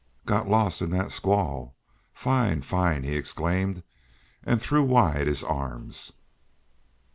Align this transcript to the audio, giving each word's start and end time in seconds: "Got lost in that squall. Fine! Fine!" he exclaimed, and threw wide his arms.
"Got 0.25 0.47
lost 0.49 0.81
in 0.81 0.89
that 0.89 1.11
squall. 1.11 1.75
Fine! 2.11 2.63
Fine!" 2.63 3.03
he 3.03 3.15
exclaimed, 3.15 3.83
and 4.43 4.59
threw 4.59 4.81
wide 4.81 5.27
his 5.27 5.43
arms. 5.43 6.13